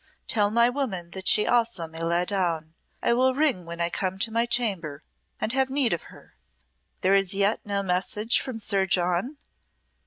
[0.27, 2.73] Tell my woman that she also may lie down.
[3.03, 5.03] I will ring when I come to my chamber
[5.39, 6.33] and have need of her.
[7.01, 9.37] There is yet no message from Sir John?"